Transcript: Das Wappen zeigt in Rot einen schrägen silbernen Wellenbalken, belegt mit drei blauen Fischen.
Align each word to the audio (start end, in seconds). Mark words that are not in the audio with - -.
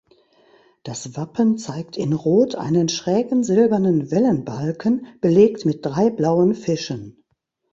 Das 0.81 1.15
Wappen 1.15 1.59
zeigt 1.59 1.95
in 1.95 2.13
Rot 2.13 2.55
einen 2.55 2.89
schrägen 2.89 3.43
silbernen 3.43 4.09
Wellenbalken, 4.09 5.05
belegt 5.21 5.63
mit 5.63 5.85
drei 5.85 6.09
blauen 6.09 6.55
Fischen. 6.55 7.23